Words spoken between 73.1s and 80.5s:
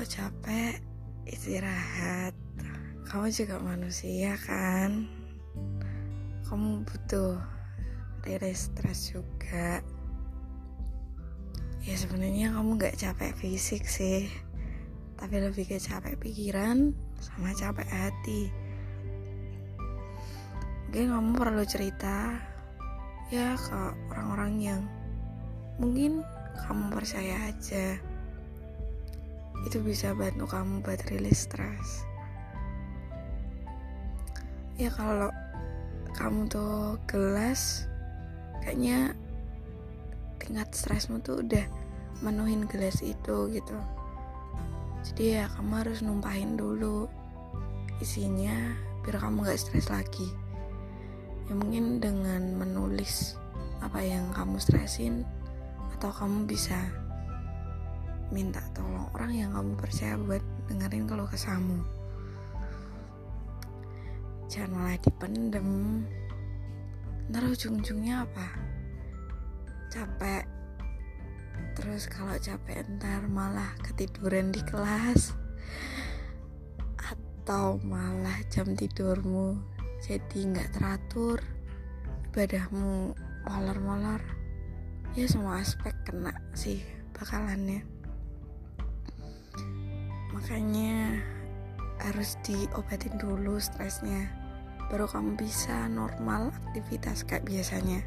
malah ketiduran di kelas. Atau malah jam tidurmu jadi